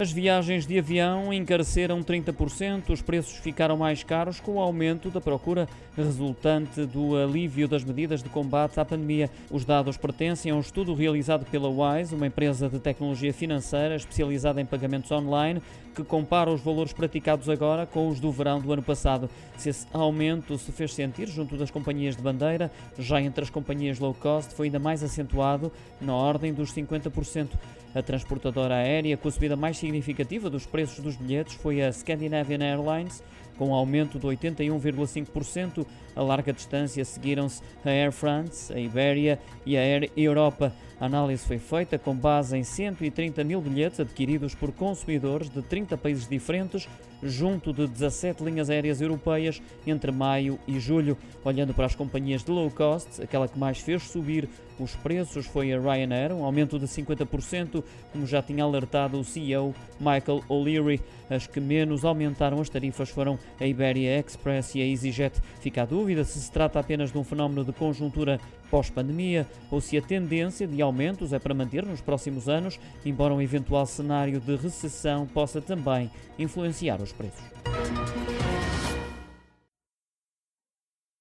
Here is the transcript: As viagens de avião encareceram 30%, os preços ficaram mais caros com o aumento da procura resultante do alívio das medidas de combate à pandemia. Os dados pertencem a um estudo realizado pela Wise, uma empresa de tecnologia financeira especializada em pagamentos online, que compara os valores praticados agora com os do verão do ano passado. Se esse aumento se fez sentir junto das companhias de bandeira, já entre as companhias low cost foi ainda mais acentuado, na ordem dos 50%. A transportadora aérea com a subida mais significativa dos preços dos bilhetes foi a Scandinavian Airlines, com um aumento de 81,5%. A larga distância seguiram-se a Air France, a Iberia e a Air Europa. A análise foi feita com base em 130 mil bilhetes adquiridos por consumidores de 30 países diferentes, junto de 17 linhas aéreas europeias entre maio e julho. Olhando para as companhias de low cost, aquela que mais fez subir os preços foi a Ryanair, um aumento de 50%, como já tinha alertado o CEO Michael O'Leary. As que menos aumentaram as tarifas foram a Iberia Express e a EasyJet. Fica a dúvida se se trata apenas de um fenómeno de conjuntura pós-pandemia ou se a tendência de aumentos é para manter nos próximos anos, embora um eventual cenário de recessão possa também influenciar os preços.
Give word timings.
As 0.00 0.12
viagens 0.12 0.64
de 0.64 0.78
avião 0.78 1.32
encareceram 1.32 2.04
30%, 2.04 2.90
os 2.90 3.02
preços 3.02 3.36
ficaram 3.38 3.76
mais 3.76 4.04
caros 4.04 4.38
com 4.38 4.52
o 4.52 4.60
aumento 4.60 5.10
da 5.10 5.20
procura 5.20 5.68
resultante 5.96 6.86
do 6.86 7.16
alívio 7.16 7.66
das 7.66 7.82
medidas 7.82 8.22
de 8.22 8.28
combate 8.28 8.78
à 8.78 8.84
pandemia. 8.84 9.28
Os 9.50 9.64
dados 9.64 9.96
pertencem 9.96 10.52
a 10.52 10.54
um 10.54 10.60
estudo 10.60 10.94
realizado 10.94 11.44
pela 11.46 11.68
Wise, 11.68 12.14
uma 12.14 12.28
empresa 12.28 12.68
de 12.68 12.78
tecnologia 12.78 13.32
financeira 13.34 13.96
especializada 13.96 14.60
em 14.60 14.64
pagamentos 14.64 15.10
online, 15.10 15.60
que 15.96 16.04
compara 16.04 16.48
os 16.48 16.60
valores 16.60 16.92
praticados 16.92 17.48
agora 17.48 17.84
com 17.84 18.06
os 18.06 18.20
do 18.20 18.30
verão 18.30 18.60
do 18.60 18.72
ano 18.72 18.82
passado. 18.84 19.28
Se 19.56 19.70
esse 19.70 19.84
aumento 19.92 20.56
se 20.56 20.70
fez 20.70 20.94
sentir 20.94 21.26
junto 21.26 21.56
das 21.56 21.72
companhias 21.72 22.14
de 22.14 22.22
bandeira, 22.22 22.70
já 22.96 23.20
entre 23.20 23.42
as 23.42 23.50
companhias 23.50 23.98
low 23.98 24.14
cost 24.14 24.54
foi 24.54 24.68
ainda 24.68 24.78
mais 24.78 25.02
acentuado, 25.02 25.72
na 26.00 26.14
ordem 26.14 26.54
dos 26.54 26.72
50%. 26.72 27.48
A 27.94 28.02
transportadora 28.02 28.76
aérea 28.76 29.16
com 29.16 29.28
a 29.28 29.30
subida 29.30 29.56
mais 29.56 29.78
significativa 29.78 30.50
dos 30.50 30.66
preços 30.66 31.02
dos 31.02 31.16
bilhetes 31.16 31.54
foi 31.54 31.82
a 31.82 31.90
Scandinavian 31.90 32.62
Airlines, 32.62 33.22
com 33.58 33.68
um 33.68 33.74
aumento 33.74 34.18
de 34.18 34.26
81,5%. 34.26 35.84
A 36.14 36.22
larga 36.22 36.52
distância 36.52 37.04
seguiram-se 37.04 37.62
a 37.84 37.90
Air 37.90 38.12
France, 38.12 38.72
a 38.72 38.78
Iberia 38.78 39.38
e 39.66 39.76
a 39.76 39.80
Air 39.80 40.10
Europa. 40.16 40.72
A 41.00 41.06
análise 41.06 41.46
foi 41.46 41.58
feita 41.58 41.98
com 41.98 42.14
base 42.14 42.56
em 42.56 42.64
130 42.64 43.44
mil 43.44 43.60
bilhetes 43.60 44.00
adquiridos 44.00 44.54
por 44.54 44.72
consumidores 44.72 45.48
de 45.48 45.62
30 45.62 45.96
países 45.96 46.28
diferentes, 46.28 46.88
junto 47.22 47.72
de 47.72 47.86
17 47.86 48.42
linhas 48.42 48.68
aéreas 48.68 49.00
europeias 49.00 49.62
entre 49.86 50.10
maio 50.10 50.58
e 50.66 50.80
julho. 50.80 51.16
Olhando 51.44 51.72
para 51.72 51.86
as 51.86 51.94
companhias 51.94 52.42
de 52.42 52.50
low 52.50 52.68
cost, 52.70 53.22
aquela 53.22 53.46
que 53.46 53.58
mais 53.58 53.78
fez 53.78 54.02
subir 54.04 54.48
os 54.78 54.94
preços 54.94 55.46
foi 55.46 55.72
a 55.72 55.80
Ryanair, 55.80 56.32
um 56.32 56.44
aumento 56.44 56.78
de 56.78 56.86
50%, 56.86 57.82
como 58.12 58.26
já 58.26 58.40
tinha 58.40 58.62
alertado 58.62 59.18
o 59.18 59.24
CEO 59.24 59.74
Michael 59.98 60.44
O'Leary. 60.48 61.00
As 61.28 61.46
que 61.46 61.60
menos 61.60 62.04
aumentaram 62.04 62.60
as 62.60 62.68
tarifas 62.68 63.10
foram 63.10 63.38
a 63.60 63.66
Iberia 63.66 64.18
Express 64.18 64.74
e 64.74 64.82
a 64.82 64.86
EasyJet. 64.86 65.40
Fica 65.60 65.82
a 65.82 65.86
dúvida 65.86 66.24
se 66.24 66.40
se 66.40 66.50
trata 66.50 66.78
apenas 66.78 67.12
de 67.12 67.18
um 67.18 67.24
fenómeno 67.24 67.64
de 67.64 67.72
conjuntura 67.72 68.40
pós-pandemia 68.70 69.46
ou 69.70 69.80
se 69.80 69.96
a 69.96 70.02
tendência 70.02 70.66
de 70.66 70.80
aumentos 70.82 71.32
é 71.32 71.38
para 71.38 71.54
manter 71.54 71.84
nos 71.84 72.00
próximos 72.00 72.48
anos, 72.48 72.78
embora 73.04 73.34
um 73.34 73.40
eventual 73.40 73.86
cenário 73.86 74.40
de 74.40 74.56
recessão 74.56 75.26
possa 75.26 75.60
também 75.60 76.10
influenciar 76.38 77.00
os 77.00 77.12
preços. 77.12 77.44